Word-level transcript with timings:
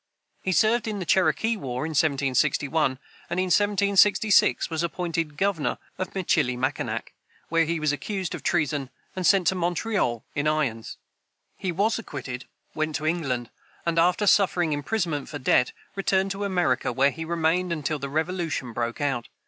He 0.41 0.51
served 0.51 0.87
in 0.87 0.97
the 0.97 1.05
Cherokee 1.05 1.55
war 1.55 1.85
in 1.85 1.91
1761, 1.91 2.97
and 3.29 3.39
in 3.39 3.43
1766 3.51 4.71
was 4.71 4.81
appointed 4.81 5.37
governor 5.37 5.77
of 5.99 6.15
Michilimacinac, 6.15 7.13
where 7.49 7.65
he 7.65 7.79
was 7.79 7.91
accused 7.91 8.33
of 8.33 8.41
treason, 8.41 8.89
and 9.15 9.27
sent 9.27 9.45
to 9.45 9.53
Montreal 9.53 10.25
in 10.33 10.47
irons. 10.47 10.97
He 11.55 11.71
was 11.71 11.99
acquitted, 11.99 12.45
went 12.73 12.95
to 12.95 13.05
England, 13.05 13.51
and, 13.85 13.99
after 13.99 14.25
suffering 14.25 14.73
imprisonment 14.73 15.29
for 15.29 15.37
debt, 15.37 15.71
returned 15.95 16.31
to 16.31 16.45
America, 16.45 16.91
where 16.91 17.11
he 17.11 17.23
remained 17.23 17.71
until 17.71 17.99
the 17.99 18.09
Revolution 18.09 18.73
broke 18.73 19.01
out. 19.01 19.27